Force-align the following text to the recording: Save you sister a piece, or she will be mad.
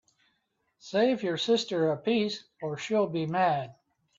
Save 0.79 1.21
you 1.21 1.37
sister 1.37 1.91
a 1.91 1.95
piece, 1.95 2.43
or 2.59 2.75
she 2.75 2.95
will 2.95 3.05
be 3.05 3.27
mad. 3.27 3.75